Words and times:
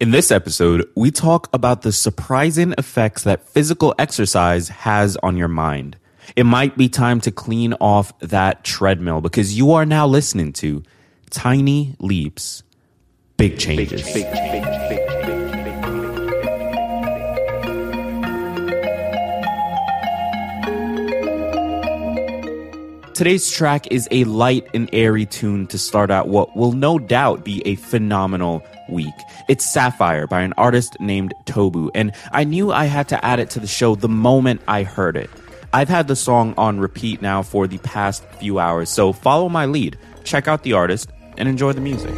In 0.00 0.12
this 0.12 0.30
episode, 0.30 0.88
we 0.94 1.10
talk 1.10 1.48
about 1.52 1.82
the 1.82 1.90
surprising 1.90 2.72
effects 2.78 3.24
that 3.24 3.48
physical 3.48 3.96
exercise 3.98 4.68
has 4.68 5.16
on 5.24 5.36
your 5.36 5.48
mind. 5.48 5.96
It 6.36 6.44
might 6.44 6.76
be 6.76 6.88
time 6.88 7.20
to 7.22 7.32
clean 7.32 7.72
off 7.80 8.16
that 8.20 8.62
treadmill 8.62 9.20
because 9.20 9.58
you 9.58 9.72
are 9.72 9.84
now 9.84 10.06
listening 10.06 10.52
to 10.52 10.84
Tiny 11.30 11.96
Leaps, 11.98 12.62
Big 13.38 13.58
Changes. 13.58 14.04
Today's 23.14 23.50
track 23.50 23.90
is 23.90 24.06
a 24.12 24.22
light 24.22 24.68
and 24.72 24.88
airy 24.92 25.26
tune 25.26 25.66
to 25.66 25.76
start 25.76 26.12
out 26.12 26.28
what 26.28 26.56
will 26.56 26.70
no 26.70 27.00
doubt 27.00 27.44
be 27.44 27.66
a 27.66 27.74
phenomenal 27.74 28.62
week. 28.88 29.14
It's 29.48 29.64
Sapphire 29.64 30.26
by 30.26 30.40
an 30.40 30.54
artist 30.56 30.98
named 31.00 31.34
Tobu, 31.44 31.90
and 31.94 32.12
I 32.32 32.44
knew 32.44 32.72
I 32.72 32.86
had 32.86 33.08
to 33.08 33.24
add 33.24 33.38
it 33.38 33.50
to 33.50 33.60
the 33.60 33.66
show 33.66 33.94
the 33.94 34.08
moment 34.08 34.60
I 34.66 34.82
heard 34.82 35.16
it. 35.16 35.30
I've 35.72 35.88
had 35.88 36.08
the 36.08 36.16
song 36.16 36.54
on 36.56 36.80
repeat 36.80 37.20
now 37.20 37.42
for 37.42 37.66
the 37.66 37.78
past 37.78 38.24
few 38.40 38.58
hours, 38.58 38.88
so 38.88 39.12
follow 39.12 39.48
my 39.48 39.66
lead, 39.66 39.98
check 40.24 40.48
out 40.48 40.62
the 40.62 40.72
artist, 40.72 41.10
and 41.36 41.48
enjoy 41.48 41.72
the 41.72 41.80
music. 41.80 42.14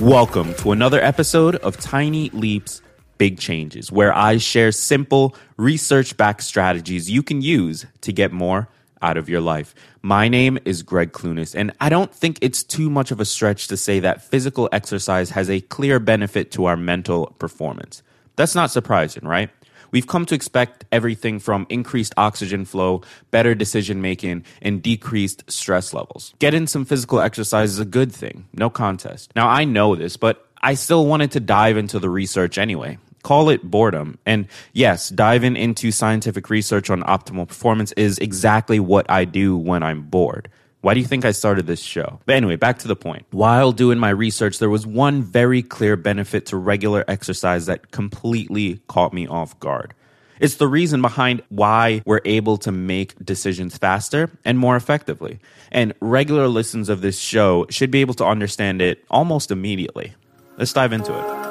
Welcome 0.00 0.52
to 0.56 0.72
another 0.72 1.02
episode 1.02 1.56
of 1.56 1.78
Tiny 1.78 2.28
Leaps, 2.30 2.82
Big 3.18 3.38
Changes, 3.38 3.92
where 3.92 4.14
I 4.14 4.38
share 4.38 4.72
simple, 4.72 5.34
research 5.56 6.16
backed 6.16 6.42
strategies 6.42 7.10
you 7.10 7.22
can 7.22 7.42
use 7.42 7.86
to 8.02 8.12
get 8.12 8.32
more 8.32 8.68
out 9.02 9.16
of 9.16 9.28
your 9.28 9.40
life. 9.40 9.74
My 10.02 10.28
name 10.28 10.58
is 10.64 10.82
Gregg 10.82 11.12
Clunis, 11.12 11.54
and 11.54 11.72
I 11.80 11.88
don't 11.88 12.12
think 12.12 12.38
it's 12.40 12.62
too 12.62 12.88
much 12.88 13.10
of 13.10 13.20
a 13.20 13.24
stretch 13.24 13.68
to 13.68 13.76
say 13.76 14.00
that 14.00 14.22
physical 14.22 14.68
exercise 14.72 15.30
has 15.30 15.50
a 15.50 15.60
clear 15.60 16.00
benefit 16.00 16.50
to 16.52 16.64
our 16.64 16.76
mental 16.76 17.26
performance. 17.38 18.02
That's 18.36 18.54
not 18.54 18.70
surprising, 18.70 19.26
right? 19.26 19.50
We've 19.90 20.08
come 20.08 20.26
to 20.26 20.34
expect 20.34 20.84
everything 20.90 21.38
from 21.38 21.68
increased 21.68 22.14
oxygen 22.16 22.64
flow, 22.64 23.02
better 23.30 23.54
decision 23.54 24.02
making, 24.02 24.44
and 24.60 24.82
decreased 24.82 25.48
stress 25.48 25.94
levels. 25.94 26.34
Getting 26.40 26.66
some 26.66 26.84
physical 26.84 27.20
exercise 27.20 27.70
is 27.70 27.78
a 27.78 27.84
good 27.84 28.10
thing, 28.10 28.48
no 28.52 28.70
contest. 28.70 29.30
Now, 29.36 29.48
I 29.48 29.64
know 29.64 29.94
this, 29.94 30.16
but 30.16 30.48
I 30.64 30.74
still 30.74 31.04
wanted 31.04 31.32
to 31.32 31.40
dive 31.40 31.76
into 31.76 31.98
the 31.98 32.08
research 32.08 32.56
anyway. 32.56 32.96
Call 33.22 33.50
it 33.50 33.62
boredom. 33.62 34.18
And 34.24 34.48
yes, 34.72 35.10
diving 35.10 35.56
into 35.56 35.90
scientific 35.90 36.48
research 36.48 36.88
on 36.88 37.02
optimal 37.02 37.46
performance 37.46 37.92
is 37.92 38.16
exactly 38.16 38.80
what 38.80 39.04
I 39.10 39.26
do 39.26 39.58
when 39.58 39.82
I'm 39.82 40.00
bored. 40.02 40.48
Why 40.80 40.94
do 40.94 41.00
you 41.00 41.06
think 41.06 41.26
I 41.26 41.32
started 41.32 41.66
this 41.66 41.82
show? 41.82 42.18
But 42.24 42.36
anyway, 42.36 42.56
back 42.56 42.78
to 42.78 42.88
the 42.88 42.96
point. 42.96 43.26
While 43.30 43.72
doing 43.72 43.98
my 43.98 44.08
research, 44.08 44.58
there 44.58 44.70
was 44.70 44.86
one 44.86 45.22
very 45.22 45.60
clear 45.60 45.96
benefit 45.96 46.46
to 46.46 46.56
regular 46.56 47.04
exercise 47.08 47.66
that 47.66 47.90
completely 47.90 48.80
caught 48.88 49.12
me 49.12 49.26
off 49.26 49.60
guard. 49.60 49.92
It's 50.40 50.56
the 50.56 50.68
reason 50.68 51.02
behind 51.02 51.42
why 51.50 52.02
we're 52.06 52.22
able 52.24 52.56
to 52.58 52.72
make 52.72 53.22
decisions 53.22 53.76
faster 53.76 54.30
and 54.46 54.58
more 54.58 54.76
effectively. 54.76 55.40
And 55.70 55.92
regular 56.00 56.48
listeners 56.48 56.88
of 56.88 57.02
this 57.02 57.18
show 57.18 57.66
should 57.68 57.90
be 57.90 58.00
able 58.00 58.14
to 58.14 58.24
understand 58.24 58.80
it 58.80 59.04
almost 59.10 59.50
immediately. 59.50 60.14
Let's 60.56 60.72
dive 60.72 60.92
into 60.92 61.12
it. 61.12 61.44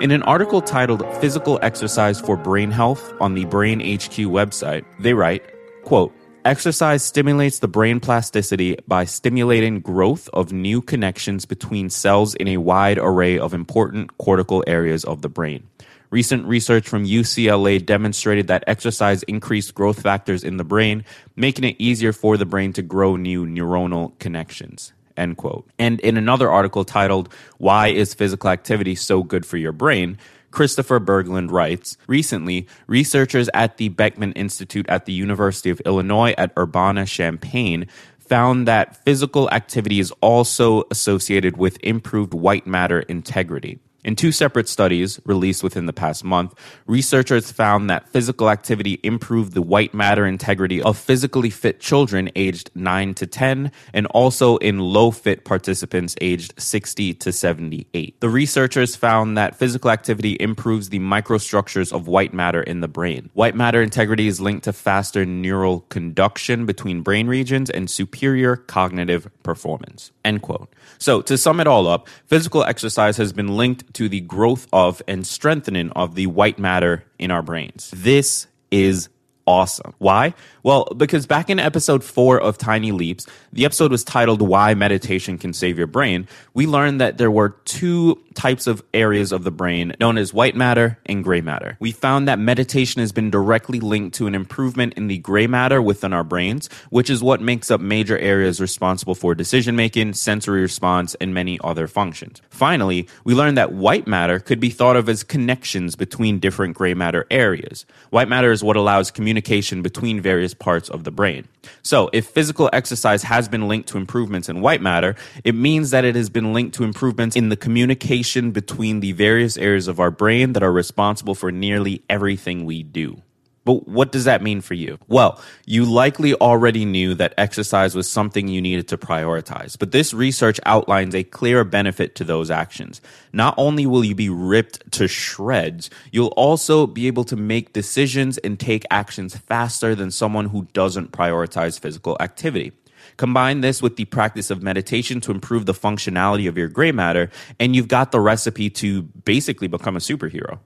In 0.00 0.12
an 0.12 0.22
article 0.22 0.62
titled 0.62 1.02
Physical 1.20 1.58
Exercise 1.60 2.20
for 2.20 2.36
Brain 2.36 2.70
Health 2.70 3.12
on 3.20 3.34
the 3.34 3.46
Brain 3.46 3.80
HQ 3.80 4.30
website, 4.30 4.84
they 5.00 5.12
write, 5.12 5.42
quote, 5.84 6.14
Exercise 6.44 7.02
stimulates 7.02 7.58
the 7.58 7.68
brain 7.68 7.98
plasticity 7.98 8.76
by 8.86 9.04
stimulating 9.04 9.80
growth 9.80 10.28
of 10.32 10.52
new 10.52 10.80
connections 10.80 11.44
between 11.44 11.90
cells 11.90 12.34
in 12.36 12.46
a 12.46 12.58
wide 12.58 12.96
array 12.96 13.38
of 13.38 13.52
important 13.52 14.16
cortical 14.18 14.62
areas 14.66 15.04
of 15.04 15.20
the 15.20 15.28
brain. 15.28 15.66
Recent 16.10 16.46
research 16.46 16.88
from 16.88 17.04
UCLA 17.04 17.84
demonstrated 17.84 18.46
that 18.46 18.64
exercise 18.66 19.24
increased 19.24 19.74
growth 19.74 20.00
factors 20.00 20.44
in 20.44 20.56
the 20.56 20.64
brain, 20.64 21.04
making 21.36 21.64
it 21.64 21.76
easier 21.78 22.12
for 22.12 22.36
the 22.36 22.46
brain 22.46 22.72
to 22.74 22.82
grow 22.82 23.16
new 23.16 23.44
neuronal 23.44 24.16
connections 24.18 24.92
end 25.18 25.36
quote. 25.36 25.68
And 25.78 26.00
in 26.00 26.16
another 26.16 26.48
article 26.48 26.84
titled, 26.84 27.28
Why 27.58 27.88
is 27.88 28.14
Physical 28.14 28.48
Activity 28.50 28.94
So 28.94 29.22
Good 29.22 29.44
for 29.44 29.56
Your 29.56 29.72
Brain? 29.72 30.16
Christopher 30.50 31.00
Bergland 31.00 31.50
writes 31.50 31.96
Recently, 32.06 32.66
researchers 32.86 33.48
at 33.54 33.76
the 33.76 33.88
Beckman 33.90 34.32
Institute 34.32 34.88
at 34.88 35.06
the 35.06 35.12
University 35.12 35.70
of 35.70 35.80
Illinois 35.80 36.34
at 36.38 36.52
Urbana 36.58 37.06
Champaign 37.06 37.86
found 38.18 38.68
that 38.68 39.02
physical 39.04 39.50
activity 39.50 40.00
is 40.00 40.12
also 40.20 40.84
associated 40.90 41.56
with 41.56 41.78
improved 41.82 42.34
white 42.34 42.66
matter 42.66 43.00
integrity. 43.00 43.78
In 44.04 44.14
two 44.14 44.30
separate 44.30 44.68
studies 44.68 45.18
released 45.24 45.64
within 45.64 45.86
the 45.86 45.92
past 45.92 46.22
month, 46.22 46.54
researchers 46.86 47.50
found 47.50 47.90
that 47.90 48.08
physical 48.08 48.48
activity 48.48 49.00
improved 49.02 49.54
the 49.54 49.62
white 49.62 49.92
matter 49.92 50.24
integrity 50.24 50.80
of 50.80 50.96
physically 50.96 51.50
fit 51.50 51.80
children 51.80 52.30
aged 52.36 52.70
9 52.76 53.14
to 53.14 53.26
10 53.26 53.72
and 53.92 54.06
also 54.06 54.56
in 54.58 54.78
low 54.78 55.10
fit 55.10 55.44
participants 55.44 56.14
aged 56.20 56.54
60 56.60 57.14
to 57.14 57.32
78. 57.32 58.20
The 58.20 58.28
researchers 58.28 58.94
found 58.94 59.36
that 59.36 59.56
physical 59.56 59.90
activity 59.90 60.36
improves 60.38 60.90
the 60.90 61.00
microstructures 61.00 61.92
of 61.92 62.06
white 62.06 62.32
matter 62.32 62.62
in 62.62 62.80
the 62.80 62.88
brain. 62.88 63.30
White 63.34 63.56
matter 63.56 63.82
integrity 63.82 64.28
is 64.28 64.40
linked 64.40 64.62
to 64.64 64.72
faster 64.72 65.26
neural 65.26 65.80
conduction 65.88 66.66
between 66.66 67.02
brain 67.02 67.26
regions 67.26 67.68
and 67.68 67.90
superior 67.90 68.54
cognitive 68.54 69.28
performance. 69.42 70.12
End 70.24 70.40
quote. 70.42 70.72
So, 70.98 71.20
to 71.22 71.36
sum 71.36 71.60
it 71.60 71.66
all 71.66 71.88
up, 71.88 72.08
physical 72.26 72.62
exercise 72.62 73.16
has 73.16 73.32
been 73.32 73.56
linked 73.56 73.92
to 73.98 74.08
the 74.08 74.20
growth 74.20 74.68
of 74.72 75.02
and 75.08 75.26
strengthening 75.26 75.90
of 75.90 76.14
the 76.14 76.28
white 76.28 76.56
matter 76.56 77.04
in 77.18 77.32
our 77.32 77.42
brains. 77.42 77.90
This 77.92 78.46
is 78.70 79.08
awesome. 79.44 79.92
Why? 79.98 80.34
Well, 80.62 80.84
because 80.96 81.26
back 81.26 81.50
in 81.50 81.58
episode 81.58 82.04
four 82.04 82.40
of 82.40 82.58
Tiny 82.58 82.92
Leaps, 82.92 83.26
the 83.52 83.64
episode 83.64 83.90
was 83.90 84.04
titled 84.04 84.40
Why 84.40 84.74
Meditation 84.74 85.36
Can 85.36 85.52
Save 85.52 85.78
Your 85.78 85.88
Brain. 85.88 86.28
We 86.54 86.68
learned 86.68 87.00
that 87.00 87.18
there 87.18 87.30
were 87.30 87.56
two 87.64 88.22
types 88.38 88.68
of 88.68 88.84
areas 88.94 89.32
of 89.32 89.42
the 89.42 89.50
brain 89.50 89.92
known 89.98 90.16
as 90.16 90.32
white 90.32 90.54
matter 90.54 90.96
and 91.06 91.24
gray 91.24 91.40
matter. 91.40 91.76
We 91.80 91.90
found 91.90 92.28
that 92.28 92.38
meditation 92.38 93.00
has 93.00 93.10
been 93.10 93.32
directly 93.32 93.80
linked 93.80 94.14
to 94.18 94.28
an 94.28 94.34
improvement 94.36 94.94
in 94.94 95.08
the 95.08 95.18
gray 95.18 95.48
matter 95.48 95.82
within 95.82 96.12
our 96.12 96.22
brains, 96.22 96.68
which 96.88 97.10
is 97.10 97.20
what 97.20 97.40
makes 97.42 97.68
up 97.68 97.80
major 97.80 98.16
areas 98.16 98.60
responsible 98.60 99.16
for 99.16 99.34
decision 99.34 99.74
making, 99.74 100.12
sensory 100.12 100.60
response, 100.60 101.16
and 101.16 101.34
many 101.34 101.58
other 101.64 101.88
functions. 101.88 102.40
Finally, 102.48 103.08
we 103.24 103.34
learned 103.34 103.58
that 103.58 103.72
white 103.72 104.06
matter 104.06 104.38
could 104.38 104.60
be 104.60 104.70
thought 104.70 104.94
of 104.94 105.08
as 105.08 105.24
connections 105.24 105.96
between 105.96 106.38
different 106.38 106.76
gray 106.76 106.94
matter 106.94 107.26
areas. 107.32 107.86
White 108.10 108.28
matter 108.28 108.52
is 108.52 108.62
what 108.62 108.76
allows 108.76 109.10
communication 109.10 109.82
between 109.82 110.20
various 110.20 110.54
parts 110.54 110.88
of 110.88 111.02
the 111.02 111.10
brain. 111.10 111.48
So, 111.82 112.08
if 112.12 112.26
physical 112.28 112.70
exercise 112.72 113.24
has 113.24 113.48
been 113.48 113.66
linked 113.66 113.88
to 113.88 113.98
improvements 113.98 114.48
in 114.48 114.60
white 114.60 114.80
matter, 114.80 115.16
it 115.42 115.56
means 115.56 115.90
that 115.90 116.04
it 116.04 116.14
has 116.14 116.30
been 116.30 116.52
linked 116.52 116.76
to 116.76 116.84
improvements 116.84 117.34
in 117.34 117.48
the 117.48 117.56
communication 117.56 118.27
correlation 118.28 118.52
between 118.52 119.00
the 119.00 119.12
various 119.12 119.56
areas 119.56 119.88
of 119.88 119.98
our 120.00 120.10
brain 120.10 120.52
that 120.52 120.62
are 120.62 120.72
responsible 120.72 121.34
for 121.34 121.50
nearly 121.50 122.02
everything 122.08 122.66
we 122.66 122.82
do. 122.82 123.22
But 123.64 123.86
what 123.88 124.12
does 124.12 124.24
that 124.24 124.42
mean 124.42 124.62
for 124.62 124.74
you? 124.74 124.98
Well, 125.08 125.40
you 125.66 125.84
likely 125.84 126.34
already 126.34 126.84
knew 126.84 127.14
that 127.14 127.34
exercise 127.36 127.94
was 127.94 128.08
something 128.08 128.48
you 128.48 128.62
needed 128.62 128.88
to 128.88 128.96
prioritize, 128.96 129.78
but 129.78 129.92
this 129.92 130.14
research 130.14 130.58
outlines 130.64 131.14
a 131.14 131.22
clear 131.22 131.64
benefit 131.64 132.14
to 132.16 132.24
those 132.24 132.50
actions. 132.50 133.00
Not 133.32 133.54
only 133.56 133.86
will 133.86 134.04
you 134.04 134.14
be 134.14 134.30
ripped 134.30 134.90
to 134.92 135.06
shreds, 135.06 135.90
you'll 136.12 136.34
also 136.36 136.86
be 136.86 137.06
able 137.08 137.24
to 137.24 137.36
make 137.36 137.72
decisions 137.74 138.38
and 138.38 138.58
take 138.58 138.84
actions 138.90 139.36
faster 139.36 139.94
than 139.94 140.10
someone 140.10 140.48
who 140.48 140.66
doesn't 140.72 141.12
prioritize 141.12 141.80
physical 141.80 142.16
activity. 142.20 142.72
Combine 143.16 143.60
this 143.60 143.82
with 143.82 143.96
the 143.96 144.04
practice 144.06 144.50
of 144.50 144.62
meditation 144.62 145.20
to 145.22 145.30
improve 145.30 145.66
the 145.66 145.74
functionality 145.74 146.48
of 146.48 146.56
your 146.56 146.68
gray 146.68 146.92
matter, 146.92 147.30
and 147.58 147.74
you've 147.74 147.88
got 147.88 148.12
the 148.12 148.20
recipe 148.20 148.70
to 148.70 149.02
basically 149.02 149.68
become 149.68 149.96
a 149.96 150.00
superhero. 150.00 150.58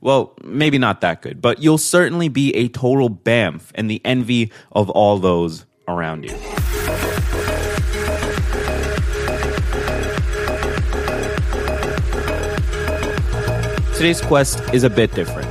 Well, 0.00 0.34
maybe 0.44 0.78
not 0.78 1.00
that 1.00 1.22
good, 1.22 1.42
but 1.42 1.60
you'll 1.60 1.78
certainly 1.78 2.28
be 2.28 2.54
a 2.54 2.68
total 2.68 3.10
BAMF 3.10 3.72
and 3.74 3.90
the 3.90 4.00
envy 4.04 4.52
of 4.72 4.90
all 4.90 5.18
those 5.18 5.66
around 5.88 6.24
you. 6.24 6.36
Today's 13.98 14.20
quest 14.20 14.60
is 14.72 14.84
a 14.84 14.90
bit 14.90 15.12
different. 15.12 15.48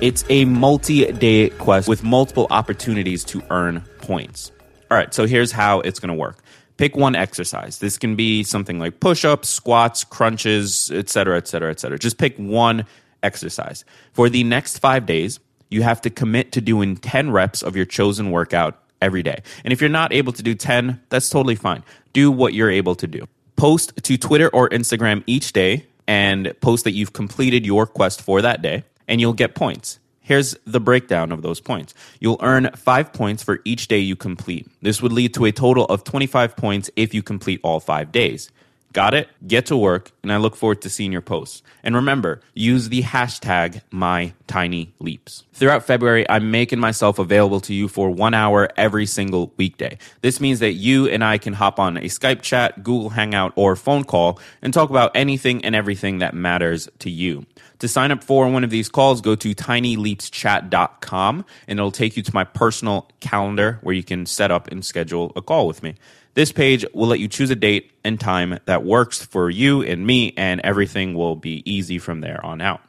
It's 0.00 0.24
a 0.28 0.44
multi 0.44 1.10
day 1.10 1.48
quest 1.50 1.88
with 1.88 2.04
multiple 2.04 2.46
opportunities 2.50 3.24
to 3.24 3.42
earn 3.50 3.82
points. 3.98 4.52
All 4.90 4.96
right, 4.96 5.12
so 5.14 5.26
here's 5.26 5.52
how 5.52 5.80
it's 5.80 6.00
going 6.00 6.08
to 6.08 6.14
work. 6.14 6.42
Pick 6.76 6.96
one 6.96 7.14
exercise. 7.14 7.78
This 7.78 7.98
can 7.98 8.16
be 8.16 8.42
something 8.42 8.78
like 8.78 9.00
push 9.00 9.24
ups, 9.24 9.48
squats, 9.48 10.02
crunches, 10.02 10.90
etc., 10.90 11.36
etc., 11.36 11.70
etc. 11.70 11.98
Just 11.98 12.18
pick 12.18 12.36
one 12.36 12.86
exercise. 13.22 13.84
For 14.14 14.28
the 14.28 14.42
next 14.44 14.78
five 14.78 15.06
days, 15.06 15.38
you 15.68 15.82
have 15.82 16.00
to 16.00 16.10
commit 16.10 16.52
to 16.52 16.60
doing 16.60 16.96
10 16.96 17.30
reps 17.30 17.62
of 17.62 17.76
your 17.76 17.84
chosen 17.84 18.30
workout 18.30 18.82
every 19.00 19.22
day. 19.22 19.42
And 19.64 19.72
if 19.72 19.80
you're 19.80 19.90
not 19.90 20.12
able 20.12 20.32
to 20.32 20.42
do 20.42 20.54
10, 20.54 21.00
that's 21.08 21.30
totally 21.30 21.54
fine. 21.54 21.84
Do 22.12 22.30
what 22.30 22.54
you're 22.54 22.70
able 22.70 22.94
to 22.96 23.06
do. 23.06 23.26
Post 23.56 23.92
to 24.02 24.16
Twitter 24.16 24.48
or 24.48 24.68
Instagram 24.70 25.22
each 25.26 25.52
day 25.52 25.86
and 26.08 26.52
post 26.60 26.84
that 26.84 26.92
you've 26.92 27.12
completed 27.12 27.64
your 27.64 27.86
quest 27.86 28.20
for 28.20 28.42
that 28.42 28.62
day, 28.62 28.82
and 29.06 29.20
you'll 29.20 29.32
get 29.32 29.54
points. 29.54 30.00
Here's 30.30 30.54
the 30.64 30.78
breakdown 30.78 31.32
of 31.32 31.42
those 31.42 31.58
points. 31.58 31.92
You'll 32.20 32.38
earn 32.40 32.70
five 32.76 33.12
points 33.12 33.42
for 33.42 33.58
each 33.64 33.88
day 33.88 33.98
you 33.98 34.14
complete. 34.14 34.68
This 34.80 35.02
would 35.02 35.10
lead 35.10 35.34
to 35.34 35.44
a 35.44 35.50
total 35.50 35.86
of 35.86 36.04
25 36.04 36.56
points 36.56 36.88
if 36.94 37.12
you 37.12 37.20
complete 37.20 37.58
all 37.64 37.80
five 37.80 38.12
days. 38.12 38.48
Got 38.92 39.14
it? 39.14 39.28
Get 39.46 39.66
to 39.66 39.76
work, 39.76 40.10
and 40.24 40.32
I 40.32 40.38
look 40.38 40.56
forward 40.56 40.82
to 40.82 40.90
seeing 40.90 41.12
your 41.12 41.20
posts. 41.20 41.62
And 41.84 41.94
remember, 41.94 42.40
use 42.54 42.88
the 42.88 43.02
hashtag 43.02 43.82
MyTinyLeaps. 43.92 45.44
Throughout 45.52 45.84
February, 45.84 46.28
I'm 46.28 46.50
making 46.50 46.80
myself 46.80 47.20
available 47.20 47.60
to 47.62 47.74
you 47.74 47.86
for 47.86 48.10
one 48.10 48.34
hour 48.34 48.68
every 48.76 49.06
single 49.06 49.52
weekday. 49.56 49.96
This 50.22 50.40
means 50.40 50.58
that 50.58 50.72
you 50.72 51.06
and 51.06 51.22
I 51.22 51.38
can 51.38 51.52
hop 51.52 51.78
on 51.78 51.98
a 51.98 52.06
Skype 52.06 52.42
chat, 52.42 52.82
Google 52.82 53.10
Hangout, 53.10 53.52
or 53.54 53.76
phone 53.76 54.02
call 54.02 54.40
and 54.60 54.74
talk 54.74 54.90
about 54.90 55.12
anything 55.14 55.64
and 55.64 55.76
everything 55.76 56.18
that 56.18 56.34
matters 56.34 56.88
to 56.98 57.10
you. 57.10 57.46
To 57.78 57.88
sign 57.88 58.10
up 58.10 58.24
for 58.24 58.48
one 58.50 58.64
of 58.64 58.70
these 58.70 58.88
calls, 58.88 59.20
go 59.20 59.36
to 59.36 59.54
tinyleapschat.com 59.54 61.44
and 61.68 61.78
it'll 61.78 61.92
take 61.92 62.16
you 62.16 62.22
to 62.24 62.34
my 62.34 62.44
personal 62.44 63.08
calendar 63.20 63.78
where 63.82 63.94
you 63.94 64.02
can 64.02 64.26
set 64.26 64.50
up 64.50 64.68
and 64.68 64.84
schedule 64.84 65.32
a 65.36 65.42
call 65.42 65.66
with 65.66 65.82
me. 65.82 65.94
This 66.34 66.52
page 66.52 66.84
will 66.94 67.08
let 67.08 67.18
you 67.18 67.28
choose 67.28 67.50
a 67.50 67.56
date 67.56 67.90
and 68.04 68.20
time 68.20 68.58
that 68.66 68.84
works 68.84 69.24
for 69.24 69.50
you 69.50 69.82
and 69.82 70.06
me, 70.06 70.32
and 70.36 70.60
everything 70.62 71.14
will 71.14 71.36
be 71.36 71.62
easy 71.70 71.98
from 71.98 72.20
there 72.20 72.44
on 72.44 72.60
out. 72.60 72.80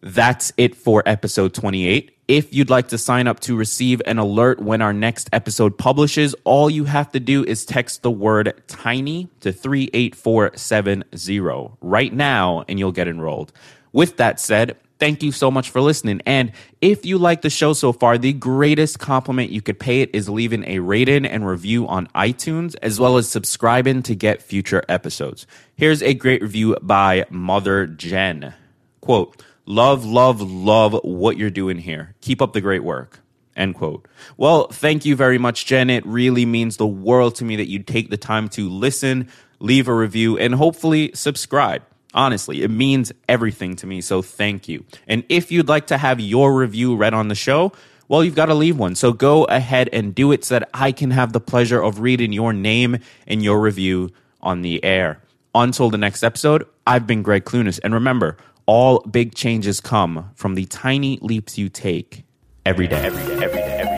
That's 0.00 0.52
it 0.56 0.76
for 0.76 1.02
episode 1.06 1.54
28. 1.54 2.16
If 2.28 2.52
you'd 2.52 2.70
like 2.70 2.88
to 2.88 2.98
sign 2.98 3.26
up 3.26 3.40
to 3.40 3.56
receive 3.56 4.02
an 4.06 4.18
alert 4.18 4.60
when 4.60 4.82
our 4.82 4.92
next 4.92 5.30
episode 5.32 5.78
publishes, 5.78 6.34
all 6.44 6.68
you 6.68 6.84
have 6.84 7.10
to 7.12 7.20
do 7.20 7.42
is 7.42 7.64
text 7.64 8.02
the 8.02 8.10
word 8.10 8.62
tiny 8.66 9.30
to 9.40 9.50
38470 9.52 11.40
right 11.80 12.12
now 12.12 12.64
and 12.68 12.78
you'll 12.78 12.92
get 12.92 13.08
enrolled. 13.08 13.54
With 13.92 14.18
that 14.18 14.40
said, 14.40 14.76
Thank 14.98 15.22
you 15.22 15.30
so 15.30 15.50
much 15.50 15.70
for 15.70 15.80
listening. 15.80 16.20
And 16.26 16.52
if 16.80 17.06
you 17.06 17.18
like 17.18 17.42
the 17.42 17.50
show 17.50 17.72
so 17.72 17.92
far, 17.92 18.18
the 18.18 18.32
greatest 18.32 18.98
compliment 18.98 19.50
you 19.50 19.62
could 19.62 19.78
pay 19.78 20.02
it 20.02 20.10
is 20.12 20.28
leaving 20.28 20.64
a 20.64 20.80
rating 20.80 21.24
and 21.24 21.46
review 21.46 21.86
on 21.86 22.08
iTunes, 22.08 22.74
as 22.82 22.98
well 22.98 23.16
as 23.16 23.28
subscribing 23.28 24.02
to 24.02 24.16
get 24.16 24.42
future 24.42 24.82
episodes. 24.88 25.46
Here's 25.76 26.02
a 26.02 26.14
great 26.14 26.42
review 26.42 26.76
by 26.82 27.26
Mother 27.30 27.86
Jen. 27.86 28.54
Quote, 29.00 29.40
love, 29.66 30.04
love, 30.04 30.40
love 30.40 30.98
what 31.04 31.36
you're 31.36 31.50
doing 31.50 31.78
here. 31.78 32.14
Keep 32.20 32.42
up 32.42 32.52
the 32.52 32.60
great 32.60 32.82
work. 32.82 33.20
End 33.56 33.74
quote. 33.74 34.06
Well, 34.36 34.68
thank 34.68 35.04
you 35.04 35.16
very 35.16 35.38
much, 35.38 35.66
Jen. 35.66 35.90
It 35.90 36.06
really 36.06 36.46
means 36.46 36.76
the 36.76 36.86
world 36.86 37.36
to 37.36 37.44
me 37.44 37.56
that 37.56 37.68
you 37.68 37.80
take 37.80 38.08
the 38.10 38.16
time 38.16 38.48
to 38.50 38.68
listen, 38.68 39.28
leave 39.58 39.88
a 39.88 39.94
review, 39.94 40.38
and 40.38 40.54
hopefully 40.54 41.10
subscribe. 41.14 41.82
Honestly, 42.14 42.62
it 42.62 42.70
means 42.70 43.12
everything 43.28 43.76
to 43.76 43.86
me, 43.86 44.00
so 44.00 44.22
thank 44.22 44.68
you. 44.68 44.84
And 45.06 45.24
if 45.28 45.52
you'd 45.52 45.68
like 45.68 45.86
to 45.88 45.98
have 45.98 46.20
your 46.20 46.56
review 46.56 46.96
read 46.96 47.14
on 47.14 47.28
the 47.28 47.34
show, 47.34 47.72
well, 48.08 48.24
you've 48.24 48.34
got 48.34 48.46
to 48.46 48.54
leave 48.54 48.78
one. 48.78 48.94
So 48.94 49.12
go 49.12 49.44
ahead 49.44 49.90
and 49.92 50.14
do 50.14 50.32
it 50.32 50.44
so 50.44 50.58
that 50.58 50.70
I 50.72 50.92
can 50.92 51.10
have 51.10 51.32
the 51.32 51.40
pleasure 51.40 51.82
of 51.82 52.00
reading 52.00 52.32
your 52.32 52.52
name 52.52 52.98
and 53.26 53.42
your 53.42 53.60
review 53.60 54.10
on 54.40 54.62
the 54.62 54.82
air. 54.82 55.20
Until 55.54 55.90
the 55.90 55.98
next 55.98 56.22
episode, 56.22 56.66
I've 56.86 57.06
been 57.06 57.22
Gregg 57.22 57.44
Clunis. 57.44 57.78
And 57.84 57.92
remember, 57.92 58.38
all 58.64 59.00
big 59.00 59.34
changes 59.34 59.80
come 59.80 60.30
from 60.34 60.54
the 60.54 60.64
tiny 60.66 61.18
leaps 61.20 61.58
you 61.58 61.68
take 61.68 62.24
every 62.64 62.86
day. 62.86 62.96
Every 62.96 63.36
day, 63.36 63.44
every 63.44 63.60
day, 63.60 63.78
every 63.78 63.86
day. 63.86 63.97